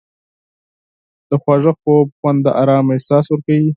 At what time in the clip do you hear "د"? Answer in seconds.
1.29-1.31, 2.45-2.47